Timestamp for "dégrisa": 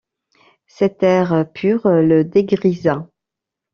2.23-3.07